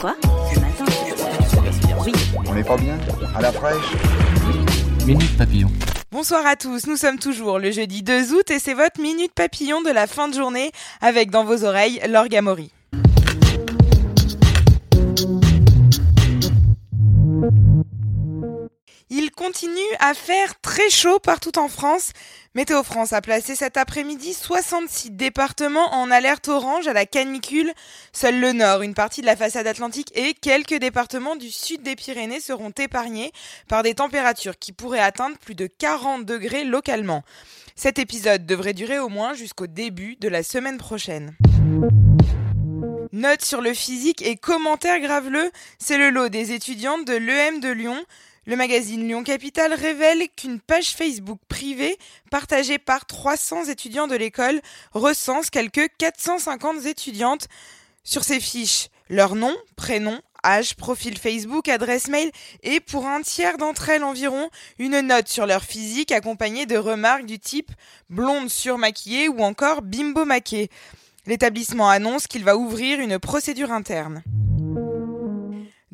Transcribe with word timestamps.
Quoi 0.00 0.14
Ce 0.22 0.60
matin 0.60 0.84
Oui. 2.04 2.12
On 2.46 2.54
n'est 2.54 2.62
pas 2.62 2.76
bien 2.76 2.96
À 3.34 3.40
la 3.40 3.50
fraîche 3.50 3.96
Minute 5.04 5.36
Papillon. 5.36 5.68
Bonsoir 6.12 6.46
à 6.46 6.54
tous, 6.54 6.86
nous 6.86 6.96
sommes 6.96 7.18
toujours 7.18 7.58
le 7.58 7.72
jeudi 7.72 8.02
2 8.02 8.32
août 8.32 8.50
et 8.50 8.60
c'est 8.60 8.74
votre 8.74 9.00
Minute 9.00 9.32
Papillon 9.34 9.82
de 9.82 9.90
la 9.90 10.06
fin 10.06 10.28
de 10.28 10.34
journée 10.34 10.70
avec 11.00 11.30
dans 11.30 11.44
vos 11.44 11.64
oreilles 11.64 12.00
l'orgamori. 12.08 12.70
Il 19.10 19.30
continue 19.30 19.80
à 20.00 20.12
faire 20.12 20.60
très 20.60 20.90
chaud 20.90 21.18
partout 21.18 21.58
en 21.58 21.68
France. 21.68 22.12
Météo 22.54 22.82
France 22.82 23.14
a 23.14 23.22
placé 23.22 23.54
cet 23.54 23.78
après-midi 23.78 24.34
66 24.34 25.12
départements 25.12 25.94
en 25.94 26.10
alerte 26.10 26.48
orange 26.48 26.88
à 26.88 26.92
la 26.92 27.06
canicule. 27.06 27.72
Seul 28.12 28.38
le 28.38 28.52
nord, 28.52 28.82
une 28.82 28.92
partie 28.92 29.22
de 29.22 29.26
la 29.26 29.36
façade 29.36 29.66
atlantique 29.66 30.12
et 30.14 30.34
quelques 30.34 30.74
départements 30.74 31.36
du 31.36 31.50
sud 31.50 31.82
des 31.82 31.96
Pyrénées 31.96 32.40
seront 32.40 32.72
épargnés 32.78 33.32
par 33.66 33.82
des 33.82 33.94
températures 33.94 34.58
qui 34.58 34.72
pourraient 34.72 34.98
atteindre 34.98 35.38
plus 35.38 35.54
de 35.54 35.66
40 35.66 36.26
degrés 36.26 36.64
localement. 36.64 37.22
Cet 37.76 37.98
épisode 37.98 38.44
devrait 38.44 38.74
durer 38.74 38.98
au 38.98 39.08
moins 39.08 39.32
jusqu'au 39.32 39.66
début 39.66 40.16
de 40.16 40.28
la 40.28 40.42
semaine 40.42 40.76
prochaine. 40.76 41.34
Notes 43.12 43.44
sur 43.44 43.62
le 43.62 43.72
physique 43.72 44.20
et 44.20 44.36
commentaires 44.36 45.00
graveleux, 45.00 45.50
c'est 45.78 45.96
le 45.96 46.10
lot 46.10 46.28
des 46.28 46.52
étudiantes 46.52 47.06
de 47.06 47.14
l'EM 47.14 47.60
de 47.60 47.70
Lyon. 47.70 48.04
Le 48.48 48.56
magazine 48.56 49.06
Lyon 49.06 49.24
Capital 49.24 49.74
révèle 49.74 50.26
qu'une 50.34 50.58
page 50.58 50.94
Facebook 50.94 51.38
privée 51.48 51.98
partagée 52.30 52.78
par 52.78 53.04
300 53.04 53.66
étudiants 53.66 54.06
de 54.06 54.16
l'école 54.16 54.62
recense 54.92 55.50
quelques 55.50 55.90
450 55.98 56.86
étudiantes. 56.86 57.46
Sur 58.04 58.24
ces 58.24 58.40
fiches, 58.40 58.88
leur 59.10 59.34
nom, 59.34 59.54
prénom, 59.76 60.18
âge, 60.42 60.76
profil 60.76 61.18
Facebook, 61.18 61.68
adresse 61.68 62.08
mail 62.08 62.30
et 62.62 62.80
pour 62.80 63.06
un 63.06 63.20
tiers 63.20 63.58
d'entre 63.58 63.90
elles 63.90 64.02
environ, 64.02 64.48
une 64.78 64.98
note 65.00 65.28
sur 65.28 65.44
leur 65.44 65.62
physique 65.62 66.10
accompagnée 66.10 66.64
de 66.64 66.78
remarques 66.78 67.26
du 67.26 67.38
type 67.38 67.70
blonde 68.08 68.48
surmaquillée 68.48 69.28
ou 69.28 69.40
encore 69.40 69.82
bimbo 69.82 70.24
maquée. 70.24 70.70
L'établissement 71.26 71.90
annonce 71.90 72.26
qu'il 72.26 72.44
va 72.44 72.56
ouvrir 72.56 72.98
une 72.98 73.18
procédure 73.18 73.72
interne. 73.72 74.22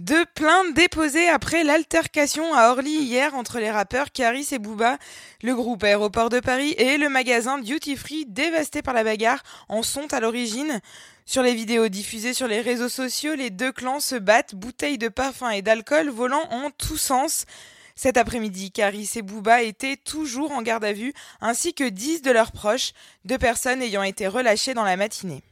Deux 0.05 0.27
plaintes 0.35 0.75
déposées 0.75 1.31
après 1.31 1.65
l'altercation 1.65 2.53
à 2.53 2.69
Orly 2.69 2.91
hier 2.91 3.35
entre 3.35 3.59
les 3.59 3.71
rappeurs 3.71 4.13
Caris 4.13 4.49
et 4.53 4.59
Booba. 4.59 4.99
Le 5.43 5.55
groupe 5.55 5.83
Aéroport 5.83 6.29
de 6.29 6.41
Paris 6.41 6.75
et 6.77 6.99
le 6.99 7.09
magasin 7.09 7.57
Duty 7.57 7.97
Free 7.97 8.27
dévasté 8.27 8.83
par 8.83 8.93
la 8.93 9.03
bagarre 9.03 9.43
en 9.71 9.83
sont 9.83 10.13
à 10.13 10.21
l'origine. 10.21 10.83
Sur 11.25 11.43
les 11.43 11.55
vidéos 11.55 11.89
diffusées 11.89 12.35
sur 12.35 12.47
les 12.47 12.61
réseaux 12.61 12.91
sociaux, 12.91 13.35
les 13.35 13.49
deux 13.49 13.73
clans 13.73 13.99
se 13.99 14.17
battent, 14.17 14.55
bouteilles 14.55 14.99
de 14.99 15.09
parfum 15.09 15.49
et 15.49 15.63
d'alcool 15.63 16.11
volant 16.11 16.47
en 16.51 16.69
tous 16.71 16.99
sens. 16.99 17.47
Cet 17.97 18.19
après-midi, 18.19 18.73
Caris 18.73 19.11
et 19.17 19.23
Booba 19.23 19.63
étaient 19.63 19.97
toujours 19.97 20.53
en 20.53 20.61
garde 20.61 20.85
à 20.85 20.93
vue, 20.93 21.15
ainsi 21.41 21.73
que 21.73 21.89
dix 21.89 22.21
de 22.21 22.31
leurs 22.31 22.53
proches, 22.53 22.93
deux 23.25 23.39
personnes 23.39 23.81
ayant 23.81 24.03
été 24.03 24.29
relâchées 24.29 24.75
dans 24.75 24.85
la 24.85 24.99
matinée. 24.99 25.43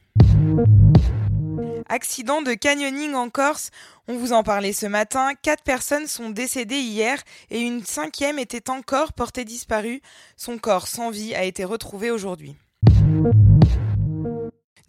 Accident 1.89 2.41
de 2.41 2.53
canyoning 2.53 3.13
en 3.13 3.29
Corse. 3.29 3.69
On 4.07 4.15
vous 4.15 4.33
en 4.33 4.43
parlait 4.43 4.73
ce 4.73 4.85
matin. 4.85 5.31
Quatre 5.41 5.63
personnes 5.63 6.07
sont 6.07 6.29
décédées 6.29 6.79
hier 6.79 7.21
et 7.49 7.59
une 7.59 7.83
cinquième 7.83 8.39
était 8.39 8.69
encore 8.69 9.13
portée 9.13 9.45
disparue. 9.45 10.01
Son 10.37 10.57
corps 10.57 10.87
sans 10.87 11.09
vie 11.09 11.35
a 11.35 11.43
été 11.43 11.63
retrouvé 11.63 12.11
aujourd'hui. 12.11 12.55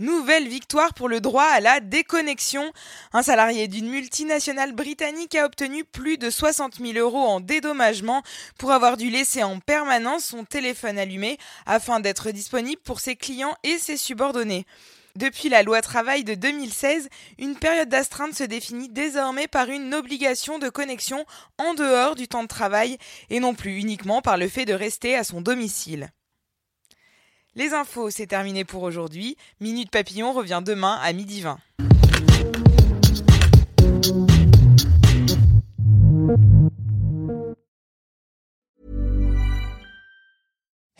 Nouvelle 0.00 0.49
victoire 0.49 0.93
pour 0.93 1.09
le 1.09 1.21
droit 1.21 1.44
à 1.44 1.60
la 1.60 1.78
déconnexion. 1.78 2.72
Un 3.12 3.22
salarié 3.22 3.69
d'une 3.69 3.88
multinationale 3.88 4.72
britannique 4.72 5.37
a 5.37 5.47
obtenu 5.47 5.84
plus 5.84 6.19
de 6.19 6.31
60 6.31 6.81
000 6.81 6.99
euros 6.99 7.25
en 7.25 7.41
dédommagement 7.41 8.22
pour 8.59 8.72
avoir 8.72 8.97
dû 8.97 9.09
laisser 9.09 9.44
en 9.44 9.61
permanence 9.61 10.25
son 10.25 10.44
téléphone 10.44 10.99
allumé 10.99 11.38
afin 11.65 12.00
d'être 12.00 12.32
disponible 12.32 12.82
pour 12.82 12.99
ses 12.99 13.15
clients 13.15 13.55
et 13.62 13.78
ses 13.78 13.97
subordonnés. 13.97 14.66
Depuis 15.16 15.48
la 15.48 15.62
loi 15.62 15.80
travail 15.80 16.25
de 16.25 16.34
2016, 16.34 17.08
une 17.38 17.54
période 17.54 17.88
d'astreinte 17.88 18.34
se 18.34 18.42
définit 18.42 18.88
désormais 18.88 19.47
par 19.47 19.69
une 19.69 19.94
obligation 19.94 20.58
de 20.58 20.69
connexion 20.69 21.25
en 21.56 21.75
dehors 21.75 22.16
du 22.16 22.26
temps 22.26 22.42
de 22.42 22.48
travail 22.48 22.98
et 23.30 23.38
non 23.38 23.54
plus 23.54 23.78
uniquement 23.78 24.22
par 24.22 24.36
le 24.36 24.48
fait 24.48 24.64
de 24.64 24.72
rester 24.72 25.14
à 25.14 25.22
son 25.22 25.41
domicile. 25.41 26.10
Les 27.54 27.75
infos, 27.75 28.10
c'est 28.10 28.26
terminé 28.26 28.64
pour 28.64 28.82
aujourd'hui. 28.82 29.36
Minute 29.60 29.92
Papillon 29.92 30.32
revient 30.32 30.62
demain 30.66 30.98
à 31.00 31.12
midi 31.12 31.42
20. 31.42 31.58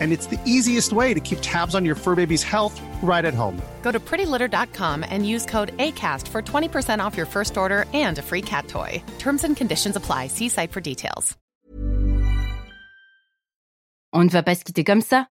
and 0.00 0.12
it's 0.12 0.26
the 0.26 0.40
easiest 0.44 0.92
way 0.92 1.14
to 1.14 1.20
keep 1.20 1.38
tabs 1.40 1.74
on 1.74 1.84
your 1.86 1.94
fur 1.94 2.14
baby's 2.14 2.42
health 2.42 2.78
right 3.02 3.24
at 3.24 3.34
home. 3.34 3.60
Go 3.82 3.92
to 3.92 4.00
prettylitter.com 4.00 5.04
and 5.08 5.26
use 5.26 5.46
code 5.46 5.76
ACAST 5.78 6.28
for 6.28 6.42
20% 6.42 6.98
off 6.98 7.16
your 7.16 7.26
first 7.26 7.56
order 7.56 7.86
and 7.94 8.18
a 8.18 8.22
free 8.22 8.42
cat 8.42 8.66
toy. 8.68 9.02
Terms 9.18 9.44
and 9.44 9.56
conditions 9.56 9.96
apply. 9.96 10.26
See 10.26 10.48
site 10.48 10.72
for 10.72 10.80
details. 10.80 11.36
On 14.12 14.24
ne 14.24 14.30
va 14.30 14.42
pas 14.42 14.54
se 14.54 14.64
quitter 14.64 14.82
comme 14.82 15.02
ça. 15.02 15.26